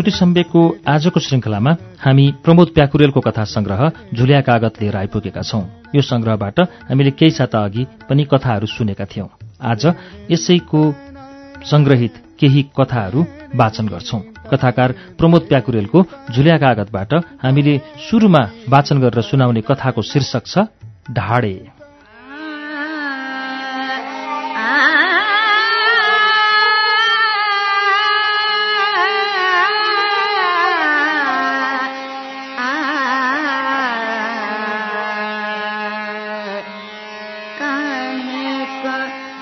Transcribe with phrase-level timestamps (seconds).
[0.00, 3.80] श्रुति सम्वेकको आजको श्रृङ्खलामा हामी प्रमोद प्याकुरेलको कथा संग्रह
[4.14, 5.60] झुलिया कागत लिएर आइपुगेका छौं।
[5.94, 9.26] यो संग्रहबाट हामीले केही साता अघि पनि कथाहरू सुनेका थियौं।
[9.60, 9.84] आज
[10.30, 10.80] यसैको
[11.64, 13.24] संग्रहित केही कथाहरू
[13.54, 17.76] वाचन गर्छौं। कथाकार प्रमोद प्याकुरेलको झुल्या कागतबाट हामीले
[18.08, 20.64] सुरुमा वाचन गरेर सुनाउने कथाको शीर्षक छ
[21.12, 21.79] ढाडे।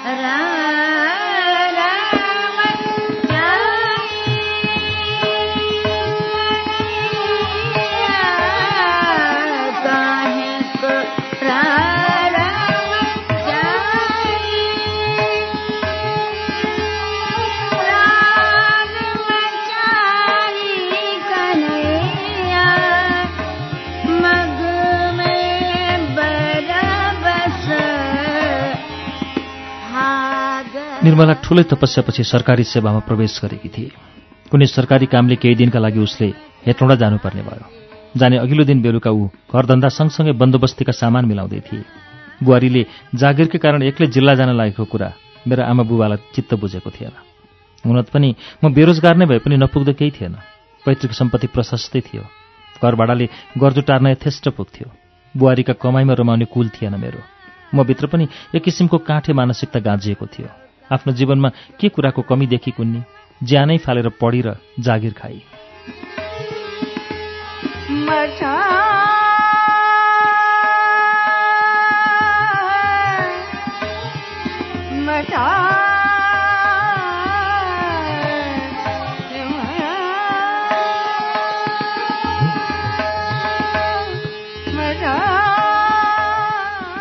[0.09, 0.48] ¿verdad?
[31.19, 33.91] निर्मला ठूलै तपस्यापछि सरकारी सेवामा प्रवेश गरेकी थिए।
[34.51, 36.29] कुनै सरकारी कामले केही दिनका लागि उसले
[36.63, 37.67] हेटौँडा जानुपर्ने भयो।
[38.15, 41.83] जाने अघिल्लो दिन बेलुका ऊ घरधन्दा सँगसँगै बन्दोबस्तीका सामान मिलाउँदै थिए।
[42.39, 42.83] बुहारीले
[43.19, 45.09] जागिरकै कारण एक्लै जिल्ला जान लागेको कुरा
[45.43, 47.15] मेरा आमा बुबालाई चित्त बुझेको थिएन।
[47.85, 48.29] हुन पनि
[48.63, 50.39] म बेरोजगार नै भए पनि नपुग्दो केही थिएन।
[50.87, 52.23] पैतृक सम्पत्ति प्रशस्तै थियो।
[52.79, 53.27] घर भाडाले
[53.59, 54.87] गर्जु टार्न यथेष्ट पुग्थ्यो।
[55.35, 57.21] बुहारीका कमाइमा रमाउने कुल थिएन मेरो।
[57.75, 61.49] म भित्र पनि एक किसिमको काँठे मानसिकता गाँजिएको थियो। आफ्नो जीवनमा
[61.81, 63.03] के कुराको कमी देखी कुन्नी?
[63.43, 65.43] ज्यानै फालेर पढी र जागिर खाई।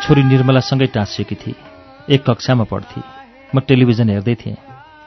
[0.07, 1.55] छोरी निर्मलासँगै टाँसिएकी थिए
[2.09, 3.16] एक कक्षामा पढ्थे।
[3.57, 4.57] म टेलिभिजन हेर्दै थिएँ।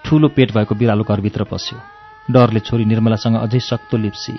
[0.05, 1.79] ठूलो पेट भएको बिरालो घरभित्र पस्यो।
[2.35, 4.35] डरले छोरी निर्मलासँग अझै सक्तो लिप्सी।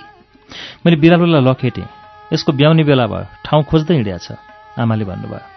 [0.84, 1.88] मैले बिरालोलाई लखेटेँ।
[2.34, 4.36] यसको ब्याउने बेला भयो। ठाउँ खोज्दै हिँड्या छ
[4.76, 5.48] आमाले भन्नुभयो।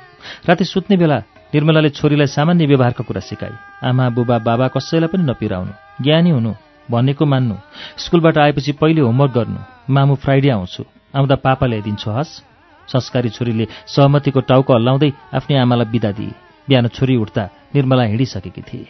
[0.46, 1.18] राति सुत्ने बेला
[1.50, 3.54] निर्मलाले छोरीलाई सामान्य व्यवहारको कुरा सिकाई
[3.90, 5.72] आमा बुबा बाबा कसैलाई पनि नपिराउनु।
[6.02, 6.52] ज्ञानी हुनु
[6.90, 7.56] भनेको मान्नु।
[7.98, 9.60] स्कुलबाट आएपछि पहिले होमवर्क गर्नु।
[9.90, 10.82] मामु फ्राइडे आउँछु।
[11.14, 12.42] आउँदा पापा ल्याइदिन्छु हस्।
[12.88, 18.86] संस्कारी छोरीले सहमतिको टाउको हल्लाउँदै आफ्नै आमालाई बिदा दिए। बिहान छोरी उठ्दा निर्मला हिँडिसकेकी थिए।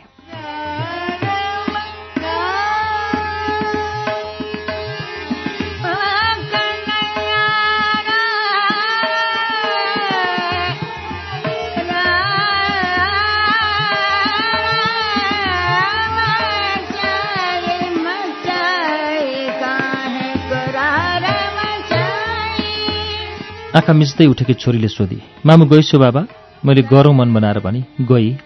[23.75, 26.21] आँखा मिच्दै उठेकी छोरीले सोधी मामु गइसो बाबा
[26.65, 28.37] मैले गरौँ मन बनाएर भने गई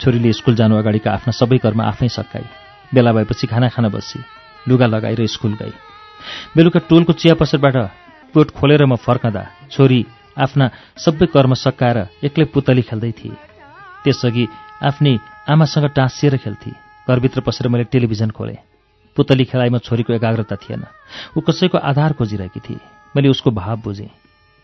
[0.00, 2.44] छोरीले स्कुल जानु अगाडिका आफ्ना सबै कर्म आफै सकाई
[2.94, 4.20] बेला भएपछि खाना खान बसी
[4.68, 5.72] लुगा लगाएर स्कुल गई।
[6.56, 7.76] बेलुका टोलको चिया पसलबाट
[8.34, 10.04] पेट खोलेर म फर्कँदा छोरी
[10.36, 13.36] आफ्ना सबै कर्म सकाएर एक्लै पुतली खेल्दै थिए।
[14.04, 14.44] त्यसअघि
[14.82, 15.16] आफ्नै
[15.48, 16.72] आमासँग टाँसिएर खेल्थे।
[17.08, 18.60] घरभित्र पसेर मैले टेलिभिजन खोलेँ।
[19.16, 20.84] पुतली खेलाइमा छोरीको एकाग्रता थिएन।
[21.36, 22.84] ऊ कसैको आधार खोजिरहेकी थिए।
[23.16, 24.10] मैले उसको भाव बुझेँ।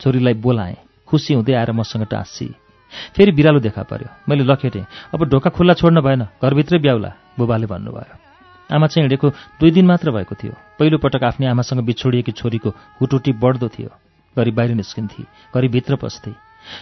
[0.01, 0.77] छोरीलाई बोलाएँ।
[1.09, 2.55] खुसी हुँदै आएर मसँग टाँसी।
[3.17, 8.17] फेरि बिरालो देखा पर्यो। मैले लखेटेँ अब ढोका खुल्ला छोड्न भएन घरभित्रै ब्याउला बुबाले भन्नुभयो।
[8.71, 9.29] आमा चाहिँ हिँडेको
[9.61, 12.71] दुई दिन मात्र भएको थियो। पहिलो पटक आफ्नै आमासँग बिछोडिएकी छोरीको
[13.01, 13.91] हुटुटी बढ्दो थियो।
[14.37, 15.23] घरि बाहिर निस्किन्थे
[15.55, 16.31] घरि भित्र पस्थे।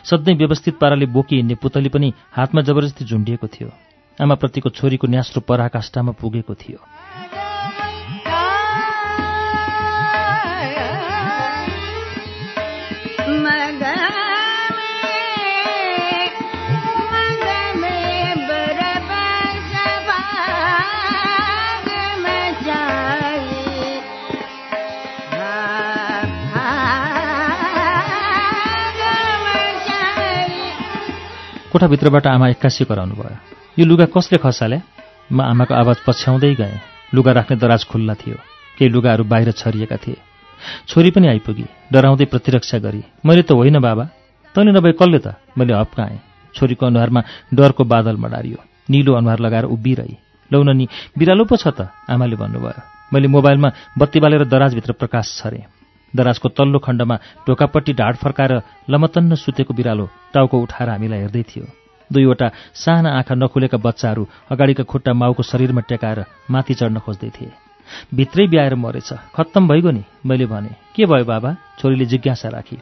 [0.05, 3.69] सधैँ व्यवस्थित पाराले बोकी हिँड्ने पुतली पनि हातमा जबरजस्ती झुन्डिएको थियो।
[4.19, 6.79] आमाप्रतिको छोरीको न्यास्रो पराकाष्ठामा पुगेको थियो।
[31.75, 33.35] कोठाभित्रबाट आमा एक्कासी कराउनु भयो।
[33.79, 34.79] यो लुगा कसले खसाले?
[35.35, 36.79] म आमाको आवाज पछ्याउँदै गएँ।
[37.11, 38.39] लुगा राख्ने दराज खुल्ला थियो।
[38.79, 40.23] केही लुगाहरू बाहिर छरिएका थिए।
[40.87, 44.05] छोरी पनि आइपुगी। डराउँदै प्रतिरक्षा गरी मैले त होइन बाबा।
[44.55, 45.35] तैँले नभए कसले त?
[45.59, 46.23] मैले हप्काएँ
[46.55, 50.17] छोरीको अनुहारमा डरको बादल मडारियो। निलो अनुहार लगाएर उभिरही।
[50.55, 50.87] लौन नि
[51.19, 53.69] बिरालो पो छ त आमाले भन्नुभयो। मैले मोबाइलमा
[53.99, 55.74] बत्ती बालेर दराजभित्र प्रकाश छरेँ।
[56.17, 57.17] दराजको तल्लो खण्डमा
[57.47, 58.53] ढोकापट्टि ढाड फर्काएर
[58.91, 61.65] लमतन्न सुतेको बिरालो टाउको उठाएर हामीलाई हेर्दै थियो।
[62.11, 67.53] दुईवटा साना आँखा नखुलेका बच्चाहरू अगाडिका खुट्टा माउको शरीरमा टेकाएर माथि चढ्न खोज्दै थिए।
[68.15, 71.51] भित्रै ब्याएर मरेछ। खत्तम भइगयो नि मैले भने। के भयो बाबा?
[71.79, 72.79] छोरीले जिज्ञासा राखी।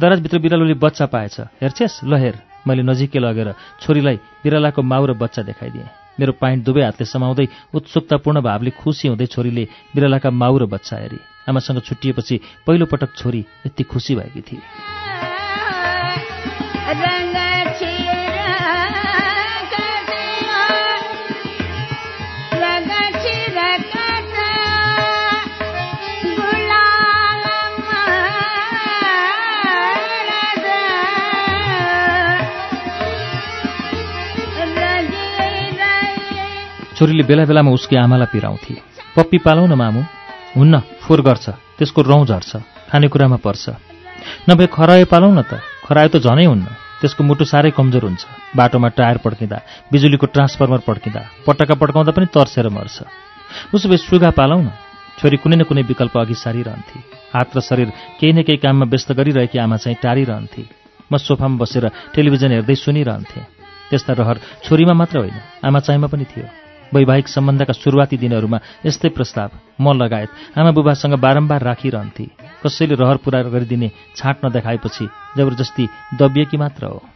[0.00, 2.04] दराजभित्र बिरालोले बच्चा पाएछ। हेर्छेस्?
[2.04, 2.36] ल हेर।
[2.66, 5.88] मैले नजिकै लगेर छोरीलाई बिरालाको माउ र बच्चा देखाइदिएँ।
[6.20, 11.18] मेरो पाइन्ट दुवै हातले समाउँदै उत्सुकतापूर्ण भावले खुसी हुँदै छोरीले बिरालाका माउ र बच्चा हेरी।
[11.48, 14.62] आमासँग छुट्टिएपछि पहिलोपटक छोरी यति खुसी भएकी थिए।
[36.96, 38.74] छोरीले बेला बेलामा उसकी आमालाई पिराउँथे।
[39.16, 40.02] पप्पी पालौ न मामु।
[40.56, 41.46] हुन्न। फोहोर गर्छ
[41.78, 42.50] त्यसको रौँ झर्छ
[42.90, 43.64] खानेकुरामा पर्छ।
[44.48, 46.66] नभए खरायो पालौ न त खरायो त झनै हुन्न।
[47.00, 48.24] त्यसको मुटु साह्रै कमजोर हुन्छ।
[48.56, 49.58] बाटोमा टायर पड्किँदा
[49.92, 52.96] बिजुलीको ट्रान्सफर्मर पड्किँदा पटक्का पड्काउँदा पनि तर्सेर मर्छ।
[53.74, 54.72] उसो भए सुगा पालौ न
[55.20, 56.98] छोरी कुनै न कुनै विकल्प अघि सारिरहन्थे।
[57.34, 60.62] हात र शरीर केही न केही काममा व्यस्त गरिरहेकी आमा चाहिँ टारिरहन्थे।
[61.12, 61.84] म सोफामा बसेर
[62.16, 63.44] टेलिभिजन हेर्दै सुनिरहन्थेँ।
[63.92, 66.63] त्यस्ता रहर छोरीमा मात्र होइन आमा चाहिँमा पनि थियो।
[66.94, 69.50] वैवाहिक सम्बन्धका सुरुवाती दिनहरूमा यस्तै प्रस्ताव
[69.80, 72.26] म लगायत आमा बुबासँग बारम्बार राखिरहन्थे।
[72.62, 75.84] कसैले रहर पुरा गरिदिने छाँट नदेखाएपछि जबरजस्ती
[76.18, 77.13] दबिएकी मात्र हो।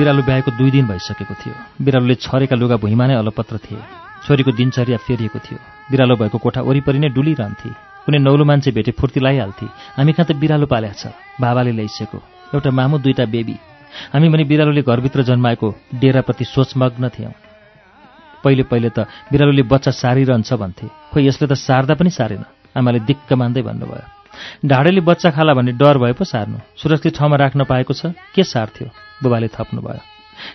[0.00, 1.54] बिरालो ब्याएको दुई दिन भइसकेको थियो।
[1.84, 3.76] बिरालोले छरेका लुगा भुइँमा नै अलपत्र थिए।
[4.24, 5.58] छोरीको दिनचर्या फेरिएको थियो।
[5.92, 7.70] बिरालो भएको कोठा वरिपरि नै डुलिरहन्थे।
[8.08, 9.66] कुनै नौलो मान्छे भेटे फुर्ती लगाइहाल्थे
[10.00, 11.12] हामी कहाँ त बिरालो पाल्या छ?
[11.36, 12.18] बाबाले ल्याइसकेको
[12.56, 13.56] एउटा मामु दुईटा बेबी।
[14.16, 15.68] हामी भने बिरालोले घरभित्र जन्माएको
[16.00, 17.34] डेराप्रति सोचमग्न थियौँ।
[18.40, 23.28] पहिले पहिले त बिरालोले बच्चा सारिरहन्छ भन्थे। खोइ यसले त सार्दा पनि सारेन। आमाले दिक्क
[23.36, 24.19] मान्दै भन्नुभयो।
[24.66, 28.88] ढाडेले बच्चा खाला भन्ने डर भए पो सार्नु। सुरक्षित ठाउँमा राख्न पाएको छ के सार्थ्यो?
[29.22, 30.00] बुबाले थप्नुभयो।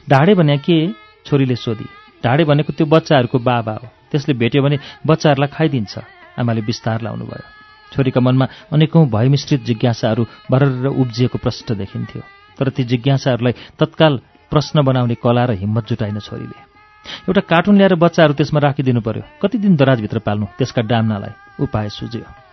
[0.10, 0.78] ढाडे भने के?
[1.26, 1.88] छोरीले सोधी।
[2.24, 5.94] ढाडे भनेको त्यो बच्चाहरूको बाबा हो। त्यसले भेट्यो भने बच्चाहरूलाई खाइदिन्छ।
[6.40, 7.44] आमाले विस्तार लाउनुभयो।
[7.94, 12.22] छोरीका मनमा अनेकौँ भयमिश्रित जिज्ञासाहरू भरर उब्जिएको प्रश्न देखिन्थ्यो।
[12.60, 14.14] तर ती जिज्ञासाहरूलाई तत्काल
[14.52, 16.60] प्रश्न बनाउने कला र हिम्मत जुटाइन छोरीले।
[17.30, 22.45] एउटा कार्टुन ल्याएर बच्चाहरू त्यसमा राखिदिनु पर्यो। कति दिन दराजभित्र पाल्नु त्यसका डाम्नालाई उपाय सुझ्यो।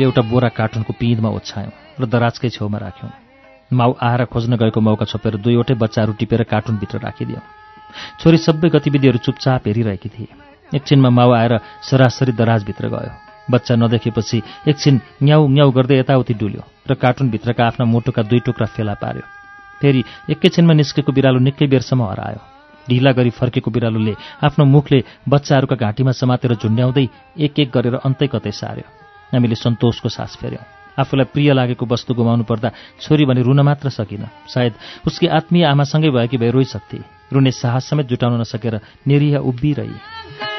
[0.00, 3.12] हामीले एउटा बोरा कार्टुनको पिँधमा ओछ्यायौँ र दराजकै छेउमा राख्यौँ।
[3.70, 7.42] माउ आएर खोज्न गएको मौका छोपेर दुईवटै बच्चाहरू टिपेर कार्टुनभित्र राखिदियौँ।
[8.20, 10.28] छोरी सबै गतिविधिहरू चुपचाप हेरिरहेकी थिए।
[10.72, 11.52] एकछिनमा माउ आएर
[11.84, 13.12] सरासरी दराजभित्र गयो।
[13.52, 14.38] बच्चा नदेखेपछि
[14.68, 19.24] एकछिन न्याउ न्याउ गर्दै यताउति डुल्यो र कार्टुनभित्रका आफ्ना मुटुका दुई टुक्रा फेला पार्यो।
[19.80, 20.00] फेरि
[20.32, 22.40] एकैछिनमा निस्केको बिरालो निकै बेरसम्म हरायो।
[22.88, 24.14] ढिला गरी फर्केको बिरालोले
[24.48, 27.06] आफ्नो मुखले बच्चाहरूका घाँटीमा समातेर झुन्ड्याउँदै
[27.44, 28.88] एक एक गरेर अन्तै कतै सार्यो।
[29.32, 30.64] हामीले सन्तोषको सास फेर्यौँ।
[30.98, 32.70] आफूलाई प्रिय लागेको वस्तु गुमाउनु पर्दा
[33.00, 34.74] छोरी भने रुन मात्र सकिन। सायद
[35.06, 36.98] उसकी आत्मीय आमासँगै भएकी भए रोइसक्थे।
[37.32, 40.49] रुने साहस समेत जुटाउन नसकेर निरीह उभिरही।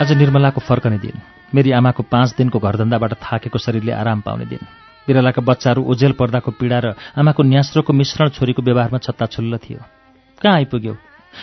[0.00, 1.20] आज निर्मलाको फर्कने दिन
[1.54, 4.64] मेरी आमाको पाँच दिनको घरधन्दाबाट थाकेको शरीरले आराम पाउने दिन
[5.04, 6.86] बिरालाका बच्चाहरू ओझेल पर्दाको पीडा र
[7.20, 9.80] आमाको न्यास्रोको मिश्रण छोरीको व्यवहारमा छत्ताछुल्ल थियो।
[10.40, 10.94] कहाँ आइपुग्यौ?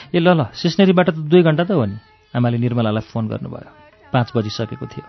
[0.09, 2.01] ए ल ल सिस्नेरीबाट त दुई घन्टा त हो नि
[2.33, 3.69] आमाले निर्मलालाई फोन गर्नुभयो।
[4.09, 5.05] पाँच बजिसकेको थियो।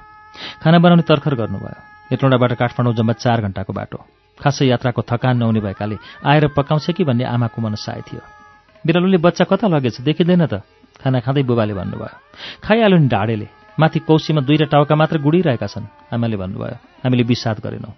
[0.61, 1.81] खाना बनाउने तर्खर गर्नुभयो।
[2.13, 3.99] हेटौँडाबाट काठमाडौँ जम्मा चार घन्टाको बाटो।
[4.37, 8.21] खासै यात्राको थकान नहुने भएकाले आएर पकाउँछ कि भन्ने आमाको मनसाय थियो।
[8.85, 10.61] बिरालोले बच्चा कता लगेछ देखिँदैन त।
[11.01, 12.17] खाना खाँदै बुबाले भन्नुभयो
[12.65, 13.47] खाइहाल्यो नि ढाडेले।
[13.79, 17.95] माथि कौसीमा दुईवटा टाउका मात्र गुडिरहेका छन् आमाले भन्नुभयो। हामीले विषाद गरेनौँ।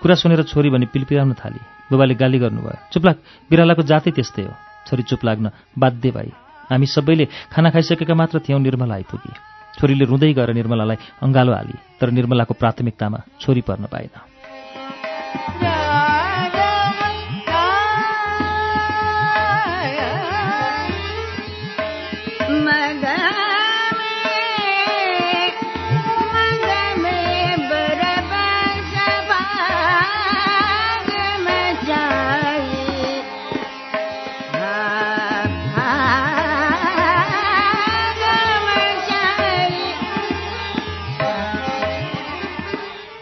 [0.00, 3.16] कुरा सुनेर छोरी भने पिलपिलाउन थाली बुबाले गाली गर्नुभयो। चुप्लाग
[3.50, 4.54] बिरालाको जाति त्यस्तै हो।
[4.86, 6.30] छोरी चुप लाग्न बाध्य भाइ
[6.70, 9.32] हामी सबैले खाना खाइसकेका मात्र थियौँ निर्मला आइपुगी
[9.74, 14.14] छोरीले रुँदै गएर निर्मलालाई अङ्गालो हाली तर निर्मलाको प्राथमिकतामा छोरी पर्न पाएन।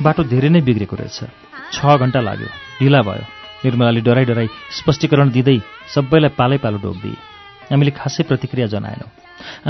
[0.02, 1.18] बाटो धेरै नै बिग्रेको रहेछ।
[1.75, 3.25] छ घन्टा लाग्यो। ढिला भयो।
[3.64, 5.59] निर्मलाले डराई डराई स्पष्टीकरण दिँदै
[5.94, 7.18] सबैलाई पालै पालो डोकिदिए
[7.71, 9.11] हामीले खासै प्रतिक्रिया जनाएनौँ।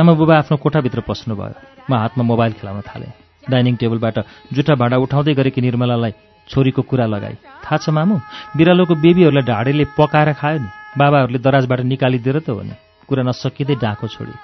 [0.00, 1.56] आमा बुबा आफ्नो कोठाभित्र पस्नुभयो।
[1.88, 3.12] म हातमा मोबाइल खेलाउन थालेँ।
[3.52, 4.16] डाइनिङ टेबलबाट
[4.54, 6.12] जुठा भाँडा उठाउँदै गरेकी निर्मलालाई
[6.48, 8.16] छोरीको कुरा लगाई। थाहा छ मामु
[8.56, 12.74] बिरालोको बेबीहरूलाई ढाडेले पकाएर खायो नि। बाबाहरूले दराजबाट निकालिदिएर त हो नि।
[13.08, 14.34] कुरा नसकिँदै डाँको छोडी।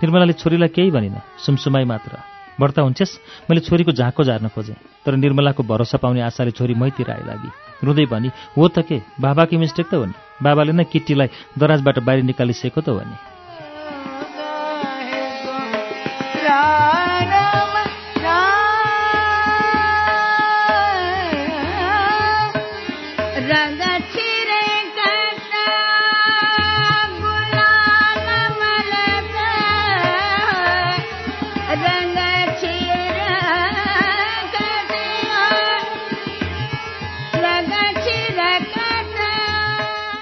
[0.00, 3.18] निर्मलाले छोरीलाई केही भनिन। सुमसुमाई मात्र। व्रत हुन्छेस्?
[3.50, 7.50] मैले छोरीको झाँको झार्न खोजेँ तर निर्मलाको भरोसा पाउने आशाले छोरी मैतिर आइलागी
[7.84, 9.02] रुँदै भनी हो त के?
[9.20, 10.14] बाबाकी मिस्टेक त हो नि?
[10.42, 13.33] बाबाले नै किट्टीलाई दराजबाट बाहिर निकालिसकेको त हो नि?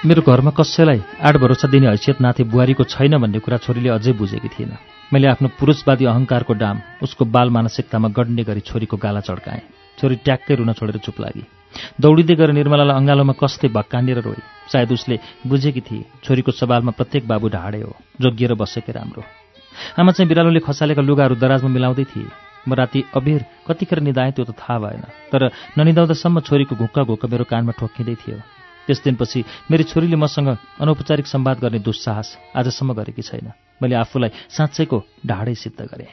[0.05, 4.49] मेरो घरमा कसैलाई आठ भरोसा दिने हैसियत नाथे बुहारीको छैन भन्ने कुरा छोरीले अझै बुझेकी
[4.51, 4.71] थिएन।
[5.13, 9.63] मैले आफ्नो पुरुषवादी अहङ्कारको डाम उसको बाल मानसिकतामा गड्ने गरी छोरीको गाला चड्काएँ।
[9.97, 11.43] छोरी ट्याक्कै रुन छोडेर चुप लागि।
[12.03, 17.47] दौडिँदै गएर निर्मलालाई अङ्गालोमा कस्तै भक्कानेर रोए। सायद उसले बुझेकी थिए छोरीको सवालमा प्रत्येक बाबु
[17.55, 19.23] ढाडे हो जोगिएर बसेकै राम्रो।
[20.03, 22.27] आमा चाहिँ बिरालोले खसालेका लुगाहरू दराजमा मिलाउँदै थिए।
[22.67, 25.47] म राति अबेर कतिखेर निधाएँ त्यो त थाहा भएन तर
[25.79, 28.39] ननिदाउँदासम्म छोरीको घुक्का घुक्का मेरो कानमा ठोक्किँदै थियो।
[28.87, 30.47] त्यस दिनपछि मेरी छोरीले मसँग
[30.81, 36.11] अनौपचारिक सम्वाद गर्ने दुस्साहस आजसम्म गरेकी छैन। मैले आफूलाई साँच्चैको ढाडै सिद्ध गरेँ।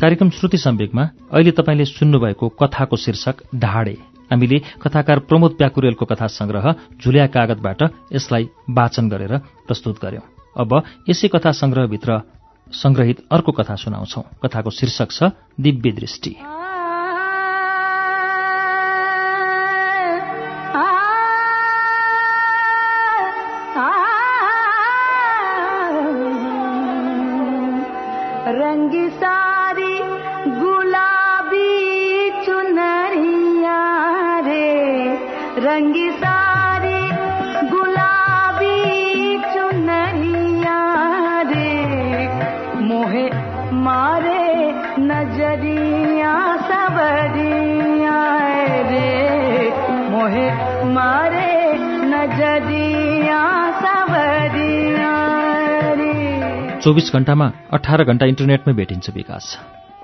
[0.00, 1.02] कार्यक्रम श्रुति सम्वेकमा
[1.32, 8.44] अहिले तपाईँले सुन्नुभएको कथाको शीर्षक ढाडे। हामीले कथाकार प्रमोद प्याकुरेलको कथा संग्रह झुल्या कागतबाट यसलाई
[8.70, 12.20] वाचन गरेर प्रस्तुत गर्यौं। अब यसै कथा संग्रहभित्र
[12.72, 15.22] संग्रहित अर्को कथा सुनाउँछौ। कथाको शीर्षक छ
[15.60, 16.34] दिव्य दृष्टि।
[56.82, 59.58] चौबिस घण्टामा अठार घण्टा इन्टरनेटमै भेटिन्छ विकास।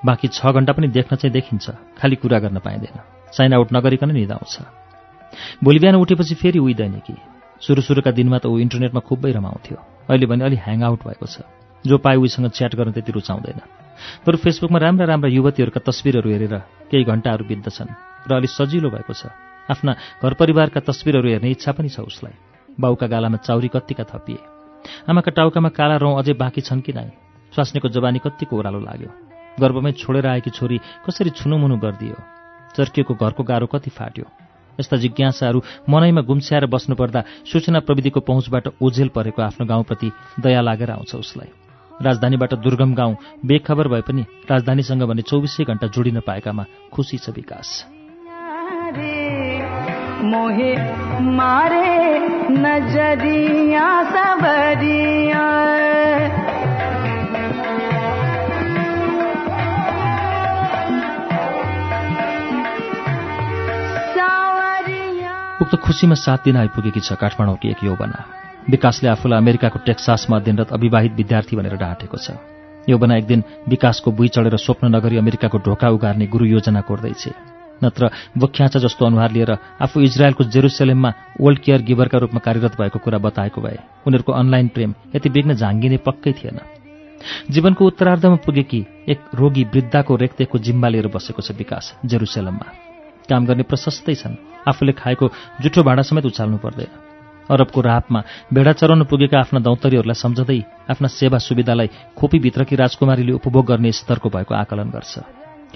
[0.04, 3.00] बाँकी छ घण्टा पनि देख्न चाहिँ देखिन्छ। खालि कुरा गर्न पाइँदैन।
[3.33, 4.59] साइन आउट नगरिकन निधाउँछ
[5.64, 7.14] भोलि बिहान उठेपछि फेरि उइँदैन कि।
[7.61, 9.76] सुरु सुरुका दिनमा त ऊ इन्टरनेटमा खुबै रमाउँथ्यो।
[10.11, 11.38] अहिले भने अलि ह्याङ आउट भएको छ।
[11.87, 13.61] जो पाए उसँग च्याट गर्न त्यति रुचाउँदैन।
[14.27, 16.55] बरु फेसबुकमा राम्रा राम्रा युवतीहरूका तस्विरहरू हेरेर
[16.91, 17.91] केही घण्टाहरू बित्दछन्
[18.27, 19.31] र अलि सजिलो भएको छ।
[19.71, 22.35] आफ्ना घर परिवारका तस्विरहरू हेर्ने इच्छा पनि छ उसलाई।
[22.81, 24.43] बाउका गालामा चाउरी कत्तिका थपिए।
[25.07, 27.11] आमाका टाउकामा काला रौँ अझै बाँकी छन् कि नै
[27.53, 29.11] स्वास्नीको जवानी कत्तिको ओह्रालो लाग्यो।
[29.61, 32.17] गर्भमै छोडेर आएकी छोरी कसरी छुनुमुनु गरिदियो?
[32.75, 34.27] चर्किएको घरको गाह्रो कति फाट्यो?
[34.81, 40.09] यस्ता जिज्ञासाहरू मनैमा गुम्स्याएर बस्नुपर्दा सूचना प्रविधिको पहुँचबाट ओझेल परेको आफ्नो गाउँप्रति
[40.41, 41.51] दया लागेर आउँछ उसलाई।
[42.01, 47.69] राजधानीबाट दुर्गम गाउँ बेखबर भए पनि राजधानीसँग भने चौबिसै घण्टा जोडिन पाएकामा खुसी छ विकास।
[50.25, 50.73] मोहे
[51.21, 52.19] मारे
[52.51, 55.47] नजरिया सबरिया।
[65.63, 71.12] उक्त खुसीमा सात दिन आइपुगेकी छ काठमाडौँकी एक यौवना। विकासले आफूलाई अमेरिकाको टेक्सासमा अध्ययनरत अविवाहित
[71.12, 72.38] विद्यार्थी भनेर ढाँटेको छ।
[72.88, 77.25] यौवना एक दिन विकासको बुई चढेर स्वप्न नगरी अमेरिकाको ढोका उगार्ने गुरु योजना कोर्दैछ।
[77.83, 79.50] नत्र बोख्याचा जस्तो अनुहार लिएर
[79.83, 84.95] आफू इजरायलको जेरुसलेममा ओल्ड केयर गिभरका रूपमा कार्यरत भएको कुरा बताएको भए उनीहरूको अनलाइन प्रेम
[85.14, 86.59] यति बेग्न झाङ्गिने पक्कै थिएन।
[87.50, 92.66] जीवनको उत्तरार्धमा पुगेकी एक रोगी वृद्धाको रेखदेखको जिम्मा लिएर बसेको छ विकास जेरुसलेममा।
[93.31, 94.35] काम गर्ने प्रशस्तै छन्।
[94.69, 95.31] आफूले खाएको
[95.62, 97.12] जुठो भाँडा समेत उचाल्नु पर्दैन।
[97.51, 98.21] अरबको रापमा
[98.55, 104.55] भेडा चराउन पुगेका आफ्ना दौतरीहरूलाई सम्झँदै आफ्ना सेवा सुविधालाई खोपीभित्रकी राजकुमारीले उपभोग गर्ने स्तरको भएको
[104.55, 105.15] आकलन गर्छ।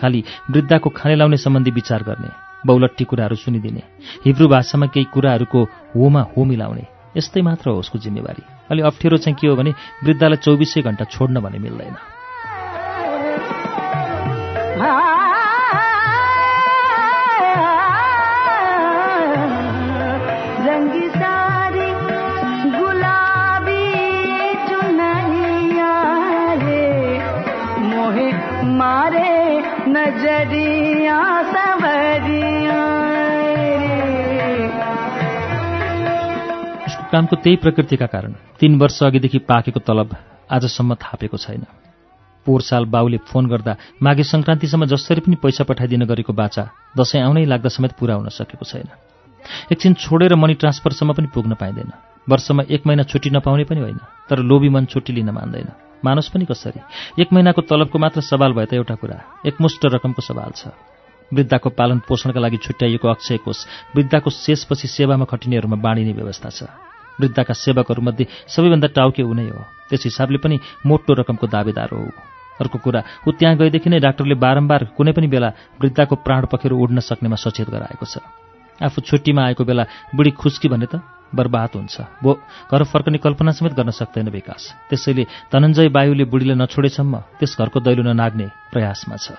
[0.01, 0.21] खालि
[0.51, 2.31] वृद्धाको खाने लाउने सम्बन्धी विचार गर्ने
[2.67, 3.83] बौलट्टी कुराहरू सुनिदिने
[4.27, 5.61] हिब्रू भाषामा केही कुराहरूको
[5.97, 6.85] होमा हो मिलाउने
[7.17, 9.71] यस्तै मात्र हो उसको जिम्मेवारी। अलि अप्ठ्यारो चाहिँ के हो भने
[10.05, 11.97] वृद्धालाई चौबिसै घण्टा छोड्न भने मिल्दैन।
[37.17, 40.17] कामको त्यही प्रकृतिका कारण तीन वर्ष अघिदेखि पाकेको तलब
[40.53, 41.65] आजसम्म थापेको छैन।
[42.47, 47.45] पोहोर साल बाउले फोन गर्दा माघे सङ्क्रान्तिसम्म जसरी पनि पैसा पठाइदिन गरेको बाचा दसैँ आउनै
[47.49, 48.89] लाग्दा समेत पुरा हुन सकेको छैन।
[49.73, 51.91] एकछिन छोडेर मनी ट्रान्सफरसम्म पनि पुग्न पाइँदैन।
[52.27, 55.69] वर्षमा एक महिना छुट्टी नपाउने पनि होइन तर लोभी मन छुट्टी लिन मान्दैन।
[56.05, 56.81] मानुस पनि कसरी?
[57.19, 60.71] एक महिनाको तलबको मात्र सवाल भए त एउटा कुरा एकमुष्ट रकमको सवाल छ।
[61.31, 63.59] वृद्धाको पालन पोषणका लागि छुट्याइएको अक्षय कोष
[63.97, 66.71] वृद्धाको शेषपछि सेवामा खटिनेहरूमा बाँडिने व्यवस्था छ।
[67.21, 70.57] वृद्धाका सेवकहरूमध्ये सबैभन्दा टाउके उनै हो। त्यस हिसाबले पनि
[70.87, 72.11] मोटो रकमको दावेदार हो।
[72.61, 76.99] अर्को कुरा ऊ त्यहाँ गएदेखि नै डाक्टरले बारम्बार कुनै पनि बेला वृद्धाको प्राण पखेर उड्न
[77.01, 78.25] सक्नेमा सचेत गराएको छ।
[78.81, 81.01] आफू छुट्टीमा आएको बेला बुढी खुस्की भने त
[81.33, 82.31] बर्बाद हुन्छ। बो
[82.73, 88.03] घर फर्कने कल्पना समेत गर्न सक्दैन विकास। त्यसैले धनञ्जय वायुले बुढीलाई नछोडेसम्म त्यस घरको दैलो
[88.05, 89.37] ननाग्ने प्रयासमा छ।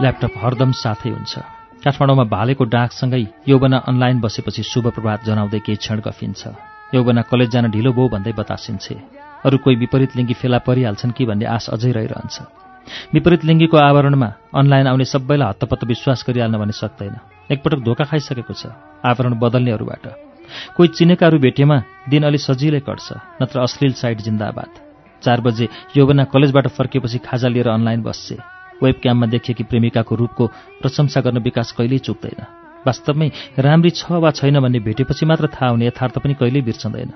[0.00, 1.32] ल्यापटप हरदम साथै हुन्छ।
[1.84, 6.40] काठमाडौँमा भालेको डाकसँगै यौवना अनलाइन बसेपछि शुभ प्रभात जनाउँदै केही क्षण गफिन्छ।
[6.96, 8.94] यौवना कलेज जान ढिलो भयो भन्दै बतासिन्छे
[9.44, 11.24] अरू कोही विपरीत लिङ्गी फेला परिहाल्छन् कि?
[11.28, 12.36] भन्ने आश अझै रहिरहन्छ।
[13.14, 17.14] विपरीत लिङ्गीको आवरणमा अनलाइन आउने सबैलाई हत्तपत्त विश्वास गरिहाल्न भने सक्दैन।
[17.52, 18.72] एकपटक धोका खाइसकेको छ
[19.04, 20.04] आवरण बदल्नेहरूबाट।
[20.76, 21.76] कोही चिनेकाहरू भेटेमा
[22.08, 23.08] दिन अलि सजिलै कट्छ
[23.40, 24.70] नत्र अश्लील साइट जिन्दाबाद।
[25.22, 30.46] चार बजे यौवना कलेजबाट फर्किएपछि खाजा लिएर अनलाइन बस्छे। वेब क्याममा देखिएकी प्रेमिकाको रूपको
[30.80, 32.40] प्रशंसा गर्न विकास कहिल्यै चुक्दैन।
[32.86, 37.10] वास्तवमै राम्री छ वा छैन भन्ने भेटेपछि मात्र थाहा हुने यथार्थ पनि कहिल्यै बिर्सँदैन।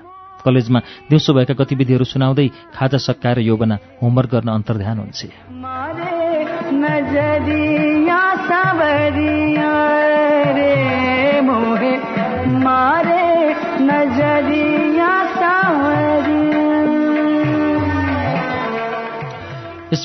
[0.45, 2.47] कलेजमा दिउँसो भएका गतिविधिहरू सुनाउँदै
[2.77, 6.35] खाजा सकाएर योबना होमवर्क गर्न अन्तर्ध्यान हुन्छ। मारे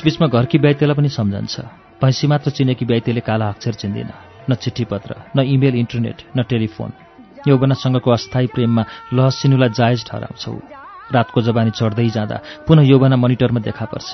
[0.01, 1.55] यसबीचमा घरकी व्याइतेलाई पनि सम्झन्छ।
[2.01, 4.09] भैँसी मात्र चिनेकी व्याइतेले काला अक्षर चिन्दिन
[4.49, 6.91] न चिठी पत्र न इमेल इन्टरनेट न टेलिफोन।
[7.45, 8.83] यौवनासँगको अस्थायी प्रेममा
[9.13, 10.53] लहसिनुलाई जायज ठहराउँछौ।
[11.13, 14.09] रातको जवानी चढ्दै जाँदा पुनः यौवना मनिटरमा देखा पर्छ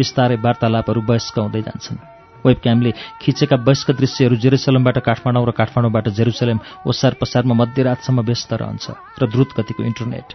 [0.00, 2.00] बिस्तारै वार्तालापहरू वयस्क हुँदै जान्छन्।
[2.40, 8.84] वेब क्यामले खिचेका वयस्क दृश्यहरू जेरुसलमबाट काठमाडौँ र काठमाडौँबाट जेरुसलेम ओसार पसारमा मध्यरातसम्म व्यस्त रहन्छ
[9.20, 10.28] र द्रुत गतिको इन्टरनेट।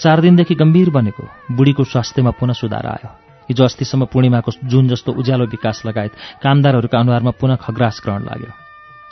[0.00, 5.46] चार दिनदेखि गम्भीर बनेको बुढीको स्वास्थ्यमा पुनः सुधार आयो। हिजो अस्तिसम्म पूर्णिमाको जुन जस्तो उज्यालो
[5.46, 8.52] विकास लगायत कामदारहरूका अनुहारमा पुनः खग्रास ग्रहण लाग्यो।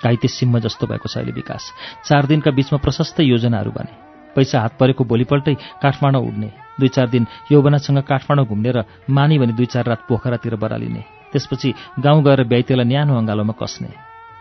[0.05, 1.62] घाइते सिम्म जस्तो भएको छ अहिले विकास।
[2.05, 3.92] चार दिनका बीचमा प्रशस्त योजनाहरू बने।
[4.37, 9.53] पैसा हात परेको भोलिपल्टै काठमाडौँ उड्ने। दुई चार दिन यौवनासँग काठमाडौँ घुम्ने र मानी भने
[9.55, 13.90] दुई चार रात पोखरातिर बरालिने त्यसपछि गाउँ गएर ब्याइतेलाई न्यानो अँगालोमा कस्ने।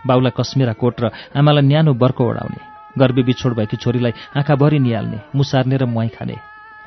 [0.04, 1.06] बाउलाई कश्मीरा कोट र
[1.38, 2.62] आमालाई न्यानो बर्को ओढाउने।
[2.98, 6.36] गर्बी बिछोड भएकी छोरीलाई आँखाभरि निहाल्ने मुसार्ने र मुहाई खाने।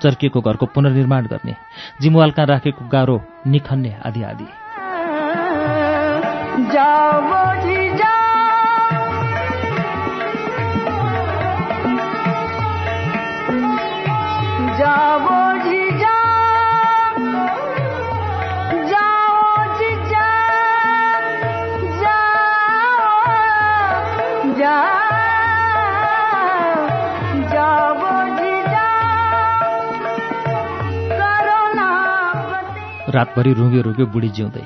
[0.03, 1.55] चर्किएको घरको पुनर्निर्माण गर्ने
[2.01, 4.49] जिमुवाल कहाँ राखेको गाह्रो निखन्ने आदि आदि।
[33.17, 34.65] रातभरि रुँग्यो रुग्यो बुढी जिउँदै।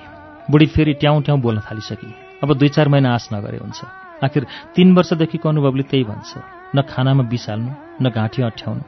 [0.50, 3.80] बुढी फेरि ट्याउँ ट्याउँ बोल्न थालिसकी। अब दुई चार महिना आश नगरे हुन्छ।
[4.24, 6.30] आखिर तीन वर्षदेखिको अनुभवले त्यही भन्छ।
[6.76, 7.70] न खानामा बिसाल्नु
[8.02, 8.82] न घाँटी अठ्याउनु।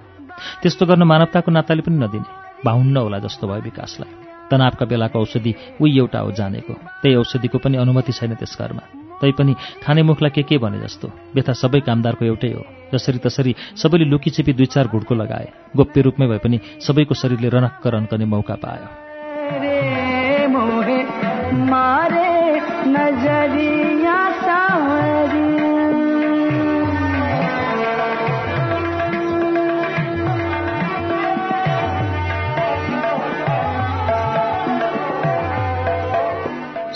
[0.62, 2.28] त्यस्तो गर्न मानवताको नाताले पनि नदिने।
[2.66, 4.10] भाउन्न होला जस्तो भयो विकासलाई।
[4.50, 8.82] तनावका बेलाको औषधि उही एउटा हो जानेको। त्यही औषधिको पनि अनुमति छैन त्यस घरमा।
[9.22, 9.54] तैपनि
[9.86, 11.06] खाने मुखलाई के के भने जस्तो?
[11.34, 12.62] व्यथा सबै कामदारको एउटै हो।
[12.94, 17.86] जसरी तसरी सबैले लुकीछिपी दुई चार घुड्को लगाए। गोप्य रूपमै भए पनि सबैको शरीरले रनक्क
[17.86, 19.11] रन्कने मौका पायो।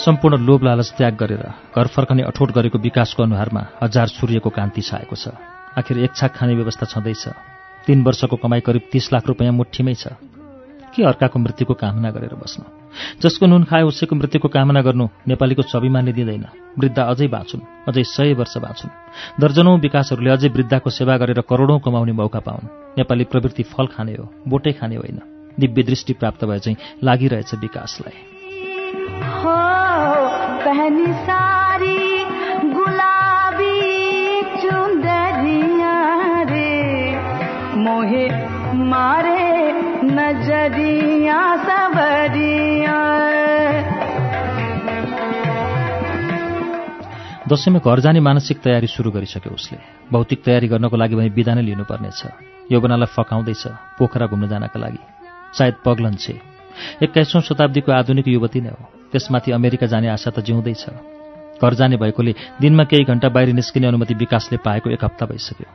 [0.06, 1.44] सम्पूर्ण लोभ लालच त्याग गरेर
[1.76, 5.28] घर फर्कने अठोट गरेको विकासको अनुहारमा हजार सूर्यको कान्ति छाएको छ।
[5.78, 7.28] आखिर एक छाक खाने व्यवस्था छँदैछ।
[7.86, 10.06] तीन वर्षको कमाई करिब तीस लाख रुपियाँ मुठीमै छ।
[10.94, 12.85] के अर्काको मृत्युको कामना गरेर बस्नु?
[13.22, 16.44] जसको नुन खाए उसैको मृत्युको कामना गर्नु नेपालीको स्वाभिमानले दिँदैन।
[16.78, 18.90] वृद्ध अझै बाँचुन् अझै सय वर्ष बाँचुन्।
[19.40, 24.34] दर्जनौं विकासहरूले अझै वृद्धाको सेवा गरेर करोडौं कमाउने मौका पाउन्। नेपाली प्रवृत्ति फल खाने हो
[24.48, 25.20] बोटै खाने होइन।
[25.60, 28.18] दिव्य दृष्टि प्राप्त भए चाहिँ लागिरहेछ विकासलाई।
[38.86, 39.35] मारे
[40.46, 42.96] नजरिया सबरिया
[47.50, 49.78] दसैँमा घर जाने मानसिक तयारी सुरु गरिसक्यो उसले।
[50.12, 52.22] भौतिक तयारी गर्नको लागि भने बिदा नै लिनुपर्नेछ।
[52.70, 53.64] यौवनालाई फकाउँदैछ
[53.98, 55.02] पोखरा घुम्न जानका लागि।
[55.58, 56.38] सायद पग्लन छे।
[57.02, 60.86] एक्काइसौँ शताब्दीको आधुनिक युवती नै हो। त्यसमाथि अमेरिका जाने आशा त जिउँदैछ।
[61.58, 65.66] घर जाने भएकोले दिनमा केही घण्टा बाहिर निस्किने अनुमति विकासले पाएको एक हप्ता भइसक्यो।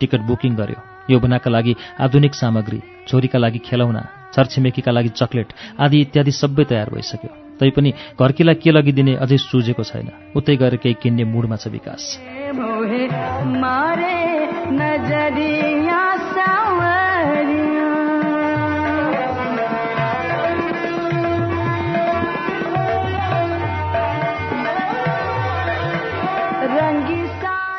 [0.00, 6.32] टिकट बुकिङ गर्यो। यौवनाका लागि आधुनिक सामग्री छोरीका लागि खेलौना छरछिमेकीका लागि चक्लेट आदि इत्यादि
[6.32, 11.56] सबै तयार भइसक्यो। तैपनि घरकीलाई के लगिदिने अझै सुझेको छैन। उतै गएर केही किन्ने मुडमा
[11.56, 12.18] छ विकास।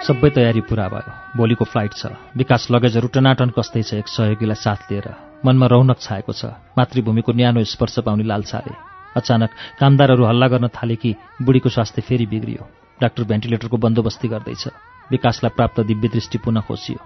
[0.10, 2.06] सबै तयारी पूरा भयो। भोलिको फ्लाइट छ।
[2.38, 6.46] विकास लगेजहरू टनाटन कस्दैछ एक सहयोगीलाई साथ लिएर। मनमा रौनक छाएको छ।
[6.78, 8.74] मातृभूमिको न्यानो स्पर्श पाउने लालसाले।
[9.16, 9.50] अचानक
[9.80, 12.64] कामदारहरू हल्ला गर्न थाले कि बुढीको स्वास्थ्य फेरि बिग्रियो।
[13.02, 14.68] डाक्टर भेन्टिलेटरको बन्दोबस्ती गर्दैछ।
[15.12, 17.00] विकासलाई प्राप्त दिव्य दृष्टि पुनः खोसियो।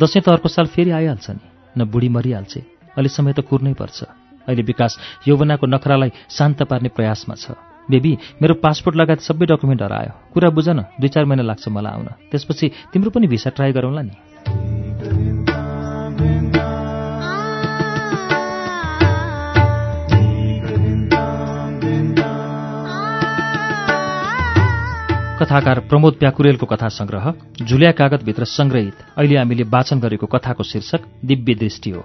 [0.00, 1.44] दसैँ त अर्को साल फेरि आइहाल्छ नि।
[1.78, 2.60] न बुढी मरिहाल्छे।
[2.94, 4.02] अहिले समय त कुर्नै पर्छ।
[4.48, 7.50] अहिले विकास यौवनाको नखरालाई शान्त पार्ने प्रयासमा छ।
[7.90, 11.92] बेबी मेरो पासपोर्ट लगायत सबै डकुमेन्टहरू आयो। कुरा बुझ न। दुई चार महिना लाग्छ मलाई
[11.92, 14.83] आउन। त्यसपछि तिम्रो पनि भिसा ट्राई गरौँला नि।
[25.44, 31.54] कथाकार प्रमोद प्याकुरेलको कथा संग्रह झुलिया कागतभित्र संग्रहित। अहिले हामीले वाचन गरेको कथाको शीर्षक दिव्य
[31.54, 32.00] दृष्टि हो।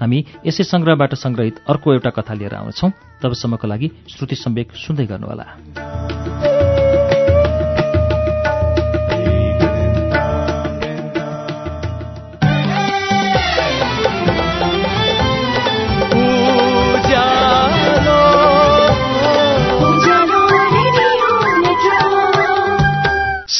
[0.00, 2.90] हामी यसै संग्रहबाट संग्रहित अर्को एउटा कथा लिएर आउँछौं
[3.22, 6.49] तबसम्मको लागि श्रुति सम्वेक सुन्दै गर्नुहोला।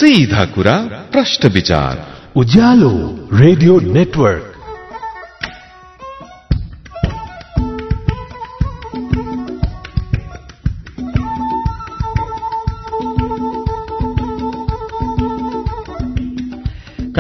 [0.00, 0.76] सीधा कुरा
[1.12, 4.49] प्रश्न विचार। Ujyaalo radio network.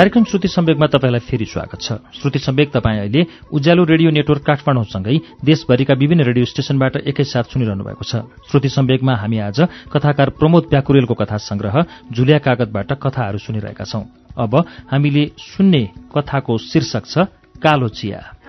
[0.00, 5.16] कार्यक्रम श्रुति सम्वेकमा तपाईँलाई फेरि स्वागत छ। श्रुति सम्वेक तपाईँ अहिले उज्यालो रेडियो नेटवर्क काठमाडौँसँगै
[5.44, 9.60] देशभरिका विभिन्न रेडियो स्टेशनबाट एकैसाथ सुनिरहनु भएको छ। श्रुति सम्वेकमा हामी आज
[9.92, 11.84] कथाकार प्रमोद प्याकुरेलको कथा संग्रह
[12.16, 14.04] जुलिया कागतबाट कथाहरू सुनिरहेका छौं।
[14.40, 14.56] अब
[14.88, 15.84] हामीले सुन्ने
[16.16, 17.28] कथाको शीर्षक छ
[17.60, 18.40] कालो चिया।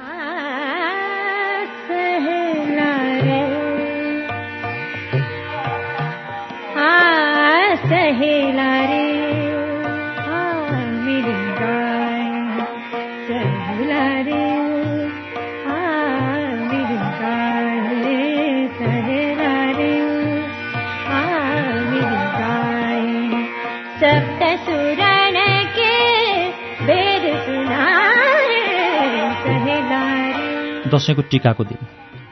[30.92, 31.82] दसैँको टिकाको दिन।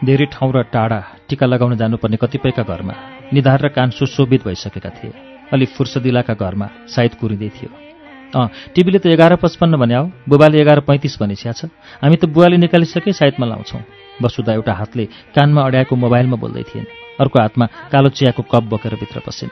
[0.05, 2.93] धेरै ठाउँ र टाढा टिका लगाउन जानुपर्ने कतिपयका घरमा
[3.33, 5.13] निधार र कान सुशोभित भइसकेका थिए।
[5.53, 7.69] अलि फुर्सदिलाका घरमा सायद कुरिँदै थियो।
[8.29, 11.65] अँ टिभीले त एघार पचपन्न भने हो बुबाले एघार पैँतिस भनिस्या छ
[12.03, 13.81] हामी त बुवाले निकालिसके सायदमा लाउँछौँ।
[14.21, 19.19] वसुदा एउटा हातले कानमा अड्याएको मोबाइलमा बोल्दै थिइन्। अर्को हातमा कालो चियाको कप बोकेर भित्र
[19.25, 19.49] पसिन्।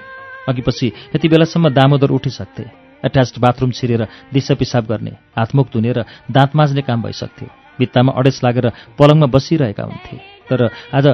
[0.48, 2.63] अघिपछि यति बेलासम्म दामोदर उठिसक्थे।
[3.04, 8.37] एट्याच्ड बाथरुम छिरेर दिशा पिसाब गर्ने हातमुख धुने र दाँत माझ्ने काम भइसक्थ्यो। भित्तामा अडेस
[8.43, 8.65] लागेर
[8.99, 10.17] पलङमा बसिरहेका हुन्थे।
[10.49, 10.59] तर
[10.93, 11.05] आज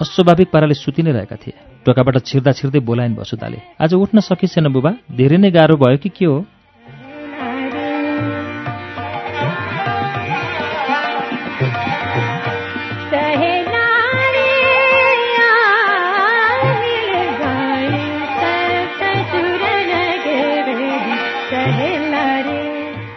[0.00, 1.54] अस्वाभाविक पाराले सुति नै रहेका थिए।
[1.86, 6.24] टोकाबाट छिर्दा छिर्दै बोलाइन् वसुदाले आज उठ्न सकिसेन बुबा धेरै नै गाह्रो भयो कि के
[6.24, 6.44] हो?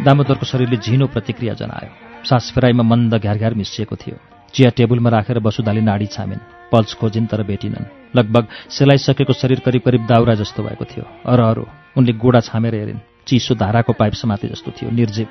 [0.06, 1.92] दामोदरको शरीरले झिनो प्रतिक्रिया जनायो।
[2.24, 4.18] सास फेराइमा मन्द घ्यार मिसिएको थियो।
[4.54, 10.06] चिया टेबुलमा राखेर वसुधाले नाडी छामिन् पल्स खोजिन् तर भेटिनन्। लगभग सेलाइसकेको शरीर करिब करिब
[10.06, 11.66] दाउरा जस्तो भएको थियो। अरहरो
[11.98, 15.28] उनले गोडा छामेर हेरिन्। चिसो धाराको पाइप समाते जस्तो थियो निर्जीव।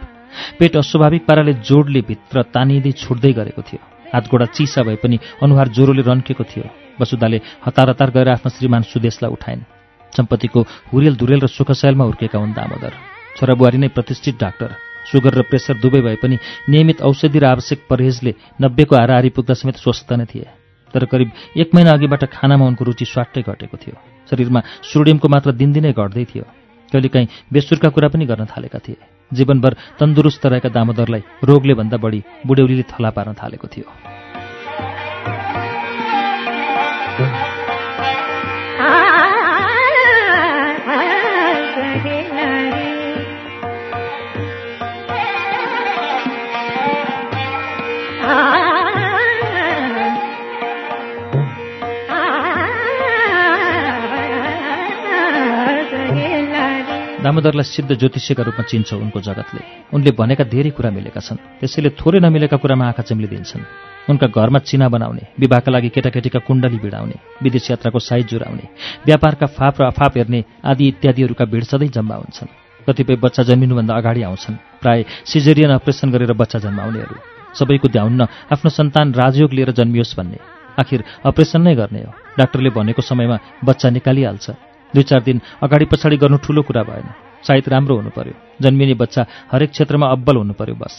[0.58, 3.80] पेट अस्वाभाविक पाराले जोडले भित्र तानिँदै छुट्दै गरेको थियो।
[4.14, 6.66] हातगोडा चिसा भए पनि अनुहार ज्वरोले रन्केको थियो।
[7.00, 9.66] वसुधाले हतार हतार गएर आफ्नो श्रीमान सुदेशलाई उठाइन्।
[10.12, 10.60] सम्पत्तिको
[10.92, 14.70] हुरेल धुरेल र सुखशैलमा हुर्केका हुन् दामोदर। छोरा बुहारी नै प्रतिष्ठित डाक्टर।
[15.04, 16.36] सुगर र प्रेसर दुवै भए पनि
[16.68, 20.48] नियमित औषधि र आवश्यक परहेजले नब्बेको हाराहारी पुग्दा समेत स्वस्थ नै थिए।
[20.94, 23.96] तर करिब एक महिना अघिबाट खानामा उनको रुचि स्वाटै घटेको थियो।
[24.30, 26.44] शरीरमा सोडियमको मात्रा दिनदिनै घट्दै थियो।
[26.92, 28.96] कहिलेकाहीँ बेसुरका कुरा पनि गर्न थालेका थिए।
[29.32, 34.13] जीवनभर तन्दुरुस्त रहेका दामोदरलाई रोगले भन्दा बढी बुढ्यौलीले थला पार्न थालेको थियो।
[57.24, 59.60] दामोदरलाई सिद्ध ज्योतिषीका रूपमा चिन्छ उनको जगतले।
[59.96, 63.64] उनले भनेका धेरै कुरा मिलेका छन्। त्यसैले थोरै नमिलेका कुरामा आँखा चिम्लिदिन्छन्
[64.12, 68.64] उनका घरमा चिना बनाउने विवाहका लागि केटाकेटीका कुण्डली भिडाउने विदेश यात्राको साइज जुराउने
[69.08, 72.52] व्यापारका फाप र अफाप हेर्ने आदि इत्यादिहरूका भिड सधैँ जम्मा हुन्छन्।
[72.84, 77.16] कतिपय बच्चा जन्मिनुभन्दा अगाडि आउँछन्। प्राय सिजेरियन अपरेसन गरेर बच्चा जन्माउनेहरू।
[77.56, 78.20] सबैको ध्याउन्न
[78.52, 80.38] आफ्नो सन्तान राजयोग लिएर जन्मियोस् भन्ने।
[80.76, 86.16] आखिर अपरेसन नै गर्ने हो। डाक्टरले भनेको समयमा बच्चा निकालिहाल्छ। दुई चार दिन अगाडि पछाडि
[86.16, 87.08] गर्नु ठूलो कुरा भएन।
[87.42, 90.94] सायद राम्रो हुनु पर्यो जन्मिने बच्चा हरेक क्षेत्रमा अब्बल हुनु पर्यो बस।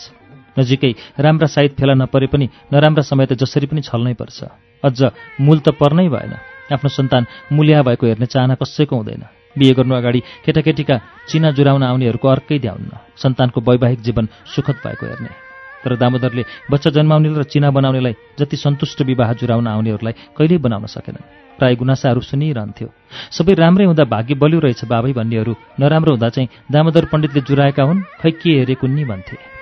[0.60, 4.40] नजिकै राम्रा सायद फेला नपरे पनि नराम्रा समय त जसरी पनि छल्नै पर्छ।
[4.84, 5.00] अझ
[5.42, 6.34] मूल त पर्नै भएन।
[6.74, 9.24] आफ्नो सन्तान मूल्या भएको हेर्ने चाहना कसैको हुँदैन।
[9.58, 10.96] बिहे गर्नु अगाडि केटाकेटीका
[11.30, 15.45] चिना जुराउन आउनेहरूको अर्कै ध्याउन्न सन्तानको वैवाहिक जीवन सुखद भएको हेर्ने।
[15.86, 21.26] तर दामोदरले बच्चा जन्माउने र चिना बनाउनेलाई जति सन्तुष्ट विवाह जुराउन आउनेहरूलाई कहिल्यै बनाउन सकेनन्।
[21.58, 22.88] प्राय गुनासाहरू सुनिरहन्थ्यो।
[23.32, 28.04] सबै राम्रै हुँदा भाग्य बलियो रहेछ बाबै भन्नेहरू नराम्रो हुँदा चाहिँ दामोदर पण्डितले जुराएका हुन्
[28.22, 29.55] खै के हेरे कुन्नी भन्थे।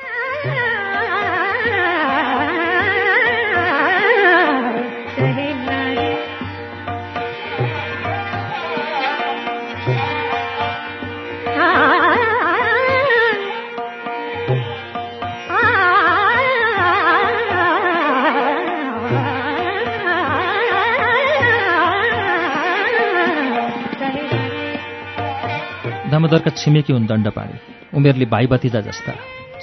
[26.14, 27.58] दामोदरका छिमेकी हुन् दण्डपाणी।
[27.98, 29.14] उमेरले भाइ भतिजा जस्ता।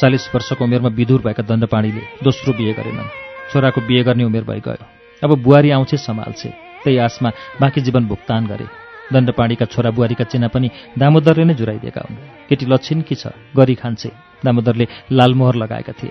[0.00, 3.06] चालिस वर्षको उमेरमा विदुर भएका दण्डपाणीले दोस्रो बिहे गरेनन्।
[3.52, 4.74] छोराको बिहे गर्ने उमेर भइगयो।
[5.22, 6.50] अब बुहारी आउँछे सम्हाल्छे।
[6.82, 8.66] त्यही आसमा बाँकी जीवन भुक्तान गरे।
[9.12, 14.10] दण्डपाणीका छोरा बुहारीका चिना पनि दामोदरले नै जुराइदिएका हुन्। केटी लक्षिन कि छ गरी खान्छे।
[14.42, 16.10] दामोदरले लालमोहर लगाएका थिए।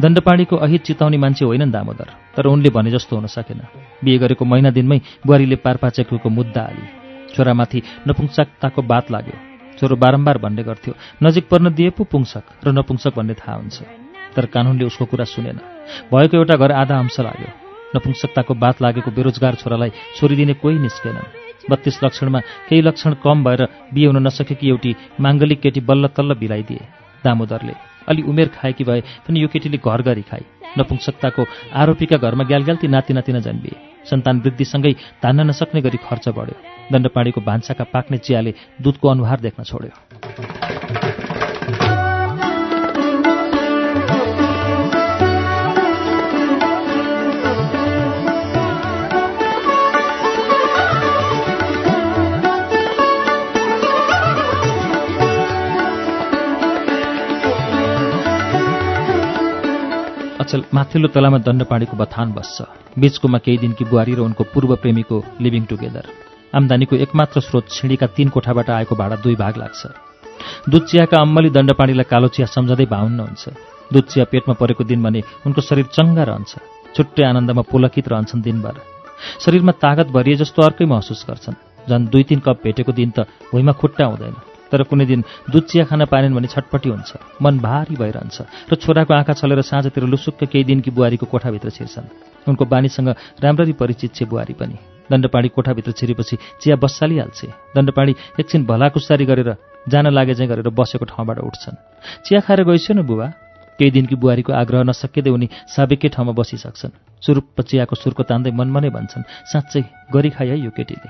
[0.00, 3.60] दण्डपाणीको अहित चिताउने मान्छे होइनन् दामोदर तर उनले भने जस्तो हुन सकेन।
[4.04, 6.84] बिहे गरेको महिना दिनमै बुहारीले पारपाचेको मुद्दा हाली।
[7.36, 9.49] छोरामाथि नपुंसकताको बात लाग्यो।
[9.80, 13.82] छोरो बारम्बार भन्ने गर्थ्यो। नजिक पर्न दिए पो पुङ्सक र नपुंसक भन्ने थाहा हुन्छ।
[14.36, 15.58] तर कानुनले उसको कुरा सुनेन।
[16.12, 17.50] भएको एउटा घर आधा अंश लाग्यो।
[17.96, 23.62] नपुंसकताको बात लागेको बेरोजगार छोरालाई छोरी दिने कोही निस्केनन्। बत्तीस लक्षणमा केही लक्षण कम भएर
[23.94, 26.84] बिहे हुन नसकेकी एउटी माङ्गलिक केटी बल्ल तल्ल बिलाइदिए।
[27.24, 27.74] दामोदरले
[28.08, 30.44] अलि उमेर खाएकी भए पनि यो केटीले घर गरी खाए।
[30.78, 31.42] नपुंसकताको
[31.74, 36.58] आरोपीका घरमा ग्यालग्याल्ती नाति नातिना जन्मिए। सन्तान वृद्धिसँगै तान्न नसक्ने गरी खर्च बढ्यो।
[36.92, 39.92] दण्डपाडीको भान्साका पाक्ने चियाले दुधको अनुहार देख्न छोड्यो।
[60.50, 65.64] अचल माथिल्लो तलामा दण्डपाडीको बथान बस्छ। बीचकोमा केही दिनकी बुहारी र उनको पूर्व प्रेमीको लिभिङ
[65.70, 66.04] टुगेदर
[66.58, 69.80] आम्दानीको एकमात्र स्रोत छिँडीका तीन कोठाबाट आएको भाडा दुई भाग लाग्छ।
[70.66, 73.44] दुध चियाका अम्मली दण्डपाडीलाई कालो चिया सम्झँदै भाउन्न हुन्छ।
[73.94, 76.52] दुध चिया पेटमा परेको दिन भने उनको शरीर चङ्गा रहन्छ।
[76.98, 78.74] छुट्टै आनन्दमा पुलकित रहन्छन् दिनभर।
[79.38, 83.72] शरीरमा तागत भरिए जस्तो अर्कै महसुस गर्छन्। झन् दुई तिन कप भेटेको दिन त भुइँमा
[83.78, 87.10] खुट्टा हुँदैन। तर कुनै दिन दुध चिया खान पाएनन् भने छटपट्टि हुन्छ।
[87.42, 92.64] मन भारी भइरहन्छ र छोराको आँखा छलेर साँझतिर लुसुक्क केही दिनकी बुहारीको कोठाभित्र छिर्छन्। उनको
[92.64, 93.08] बानीसँग
[93.42, 94.78] राम्ररी परिचित छे बुहारी पनि।
[95.10, 99.50] दण्डपाडी कोठाभित्र छिरेपछि चिया बस्सालिहाल्छे। दण्डपाडी एकछिन भलाकुसारी गरेर
[99.90, 101.76] जान लागे चाहिँ गरेर बसेको ठाउँबाट उठ्छन्।
[102.24, 103.26] चिया खाएर गइस्यो न बुबा?
[103.78, 106.92] केही दिनकी बुहारीको आग्रह नसकिँदै उनी साबेकै ठाउँमा बसिसक्छन्।
[107.24, 111.08] सुरुप चियाको सुर्को तान्दै मनमा नै भन्छन् साँच्चै गरी है यो केटीले।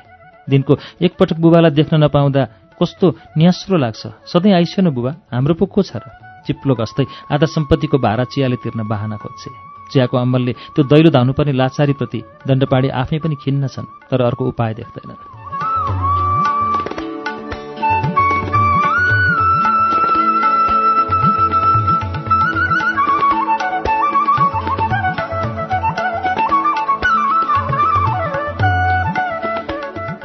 [0.48, 2.42] दिनको एकपटक बुबालाई देख्न नपाउँदा
[2.80, 3.06] कस्तो
[3.38, 5.12] न्यास्रो लाग्छ। सधैँ आइस्यो न बुबा?
[5.32, 6.04] हाम्रो पो को छ र?
[6.46, 9.50] चिप्लो घस्दै आधा सम्पत्तिको भाडा चियाले तिर्न बाहना खोज्छे।
[9.92, 15.39] चियाको अमलले त्यो दैलो धाउनुपर्ने लाचारीप्रति दण्डपाडी आफै पनि खिन्न छन् तर अर्को उपाय देख्दैनन्।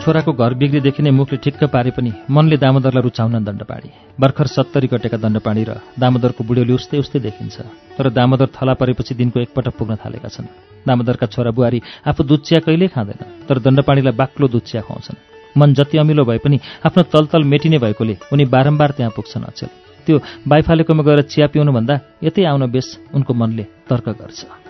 [0.06, 3.90] छोराको घर बिग्रीदेखि नै मुखले ठिक्क पारे पनि मनले दामोदरलाई रुचाउन दण्डपाडी
[4.22, 7.56] भर्खर सत्तरी कटेका दण्डपाडी र दामोदरको बुढ्यौली उस्तै उस्तै देखिन्छ।
[7.98, 10.46] तर दामोदर थला परेपछि दिनको एकपटक पुग्न थालेका छन्।
[10.86, 15.18] दामोदरका छोरा बुहारी आफू दुचिया कहिल्यै खाँदैन तर दण्डपाडीलाई बाक्लो दुचिया खुवाउँछन्।
[15.58, 19.70] मन जति अमिलो भए पनि आफ्नो तलतल मेटिने भएकोले उनी बारम्बार त्यहाँ पुग्छन् अचेल।
[20.06, 20.16] त्यो
[20.46, 24.65] बाइफालेकोमा गएर चिया पिउनुभन्दा यतै आउन बेस उनको मनले तर्क गर्छ।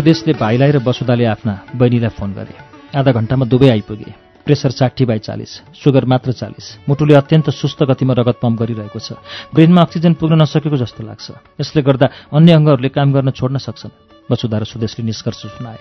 [0.00, 2.56] सुदेशले भाइलाई र वसुदाले आफ्ना बहिनीलाई फोन गरे।
[2.96, 4.08] आधा घन्टामा दुवै आइपुगे।
[4.48, 9.20] प्रेसर साठी बाई चालिस सुगर मात्र चालिस। मुटुले अत्यन्त सुस्त गतिमा रगत पम्प गरिरहेको छ।
[9.52, 11.26] ब्रेनमा अक्सिजन पुग्न नसकेको जस्तो लाग्छ।
[11.60, 13.92] यसले गर्दा अन्य अङ्गहरूले काम गर्न छोड्न सक्छन्।
[14.24, 15.80] वसुधा र सुदेशले निष्कर्ष सुनाए।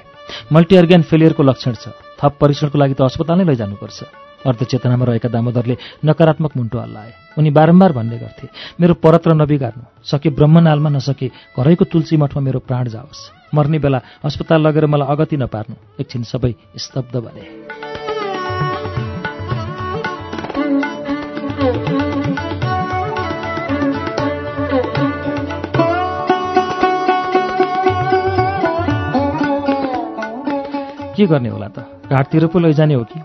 [0.51, 5.75] मल्टिअर्ग्यान फेलियरको लक्षण छ। थप परीक्षणको लागि त अस्पताल नै लैजानुपर्छ। अर्धचेतनामा रहेका दामोदरले
[6.05, 8.47] नकारात्मक मुन्टो हल्लाए। उनी बारम्बार भन्ने गर्थे
[8.79, 11.27] मेरो परत्र नबिगार्नु सके ब्रह्मनालमा नसके
[11.59, 16.53] घरैको तुलसी मठमा मेरो प्राण जाओस्। मर्ने बेला अस्पताल लगेर मलाई अगति नपार्नु। एकछिन सबै
[16.77, 17.43] स्तब्ध भने
[31.15, 31.83] के गर्ने होला त?
[32.07, 33.19] घाटतिर पो लैजाने हो कि?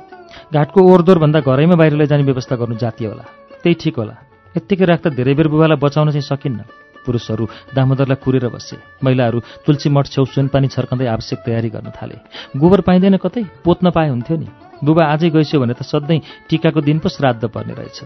[0.54, 3.24] घाटको ओहोरदोरभन्दा घरैमा बाहिर लैजाने व्यवस्था गर्नु जाति होला।
[3.62, 4.14] त्यही ठिक होला।
[4.54, 6.62] यत्तिकै राख्दा धेरै बेर बुबालाई बचाउन चाहिँ सकिन्न।
[7.04, 12.16] पुरुषहरू दामोदरलाई कुरेर बसे। महिलाहरू तुलसी मठ छेउ सुनपानी छर्कँदै आवश्यक तयारी गर्न थाले।
[12.54, 16.98] गोबर पाइँदैन कतै। पोत्न पाए हुन्थ्यो नि। बुबा आजै गइस्यो भने त सधैँ टिकाको दिन
[17.02, 17.98] पो श्राद्ध पर्ने रहेछ।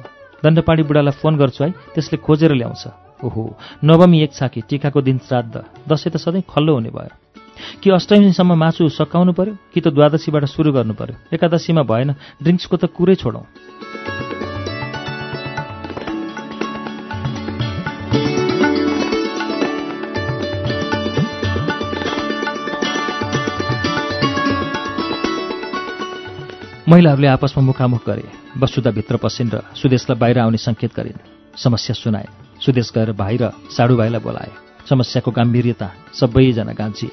[0.42, 2.84] दण्डपाडी बुढालाई फोन गर्छु है। त्यसले खोजेर ल्याउँछ।
[3.22, 3.42] ओहो
[3.84, 7.12] नवमी एक छाकी टिकाको दिन श्राद्ध। दसैँ त सधैँ खल्लो हुने भयो।
[7.82, 11.16] कि अष्टमीसम्म मासु सकाउनु पर्यो कि त द्वादशीबाट सुरु गर्नु पर्यो?
[11.32, 13.46] एकादशीमा भएन ड्रिङ्क्सको त कुरै छोडौँ।
[26.88, 28.24] महिलाहरूले आपसमा मुखामुख गरे।
[28.56, 31.20] वसुधा भित्र पसिन् र सुदेशलाई बाहिर आउने सङ्केत गरिन्।
[31.56, 32.28] समस्या सुनाए।
[32.64, 34.50] सुदेश गएर भाइ र साडु भाइलाई बोलाए।
[34.88, 37.10] समस्याको गाम्भीर्यता सबैजना गाँचिए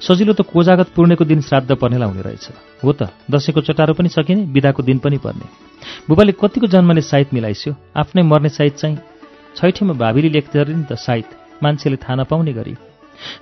[0.00, 2.46] सजिलो त कोजागत पूर्णेको दिन श्राद्ध पर्नेला हुने रहेछ।
[2.84, 5.46] हो त दसैँको चटारो पनि सकिने बिदाको दिन पनि पर्ने।
[6.08, 7.72] बुबाले कतिको जन्मले साइत मिलाइस्यो?
[7.96, 8.98] आफ्नै मर्ने साइत चाहिँ
[9.56, 12.74] छैठीमा भावीले लेख्दै नि त साइत मान्छेले थाहा नपाउने गरी।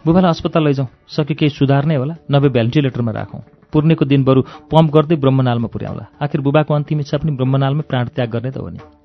[0.04, 3.40] बुबालाई अस्पताल लैजाउँ सके केही सुधार्नै होला नभए भेन्टिलेटरमा राखौँ।
[3.72, 8.28] पूर्णेको दिन बरु पम्प गर्दै ब्रह्मनालमा पुर्याउला। आखिर बुबाको अन्तिम इच्छा पनि ब्रह्मनालमै प्राण त्याग
[8.28, 8.99] गर्ने त हो नि।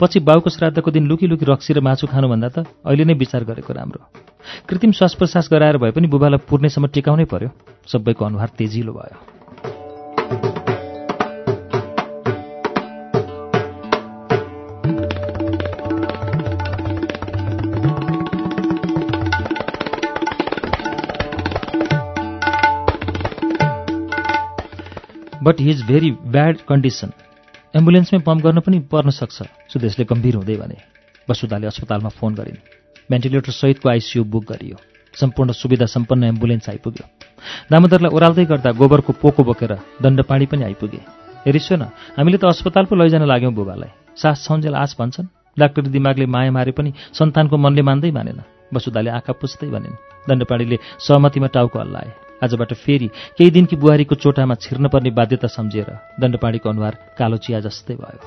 [0.00, 3.72] पछि बाउको श्राद्धको दिन लुकी लुकी रक्सी र मासु खानुभन्दा त अहिले नै विचार गरेको
[3.72, 4.02] राम्रो।
[4.68, 7.50] कृत्रिम श्वास प्रश्वास गराएर भए पनि बुबालाई पूर्णेसम्म टिकाउनै पर्यो।
[7.86, 9.18] सबैको अनुहार तेजिलो भयो।
[25.44, 27.12] But he is very bad condition
[27.70, 30.76] एम्बुलेन्समै pump गर्न पनि पर्न सक्छ। सुदेशले गम्भीर हुँदै भने
[31.28, 32.58] वसुधाले अस्पतालमा फोन गरिन्।
[33.06, 34.76] भेन्टिलेटर सहितको आइसियू बुक गरियो।
[35.14, 37.04] सम्पूर्ण सुविधा सम्पन्न एम्बुलेन्स आइपुग्यो।
[37.70, 41.00] दामोदरलाई ओह्राल्दै गर्दा गोबरको पोको बोकेर दण्डपाडी पनि आइपुगे।
[41.46, 46.26] हेरिसो न हामीले त अस्पताल पो लैजान लाग्यौँ बुबालाई। सास छन्जेल आस भन्छन्। डाक्टरी दिमागले
[46.26, 48.42] माया मारे पनि सन्तानको मनले मान्दै मानेन।
[48.74, 55.10] वसुधाले आँखा पुस्दै भनिन् दण्डपाडीले सहमतिमा टाउको हल्लाए। आजबाट फेरि केही दिनकी बुहारीको चोटामा छिर्नपर्ने
[55.10, 55.88] बाध्यता सम्झिएर
[56.20, 58.20] दण्डपाडीको अनुहार कालो चिया जस्तै भयो।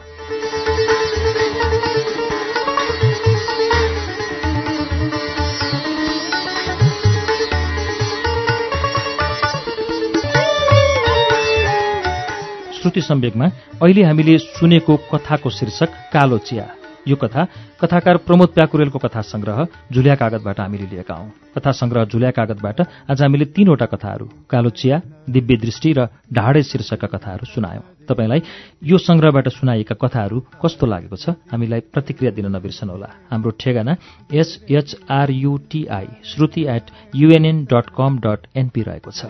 [12.73, 13.45] श्रुति सम्वेकमा
[13.81, 16.65] अहिले हामीले सुनेको कथाको शीर्षक कालो चिया।
[17.07, 17.43] यो कथा
[17.81, 19.57] कथाकार प्रमोद प्याकुरेलको कथा संग्रह
[19.91, 22.81] झुलिया कागतबाट हामीले लिएका हौं। कथा संग्रह झुलिया कागतबाट
[23.11, 28.41] आज हामीले तीनवटा कथाहरू कालो चिया दिव्य दृष्टि र ढाडे शीर्षकका कथाहरू सुनायौं। तपाईँलाई
[28.83, 33.93] यो संग्रहबाट सुनाइएका कथाहरू कस्तो लागेको छ हामीलाई प्रतिक्रिया दिन नबिर्सनुहोला हाम्रो ठेगाना
[34.33, 36.85] S H R U T I Shruti at
[37.15, 39.21] U N N dot com dot N P रहेको छ।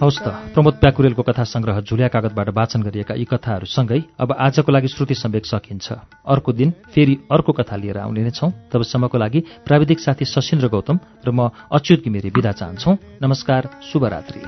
[0.00, 4.88] हवस् त। प्रमोद प्याकुरेलको कथा संग्रह झुलिया कागतबाट वाचन गरिएका यी कथाहरूसँगै अब आजको लागि
[4.88, 5.92] श्रुति सम्वेक सकिन्छ।
[6.24, 10.96] अर्को दिन फेरि अर्को कथा लिएर आउने नै छौं। तबसम्मको लागि प्राविधिक साथी सशिन्द्र गौतम
[11.20, 14.40] र म अच्युत घिमिरे विदा चाहन्छौ। नमस्कार शुभरात्री।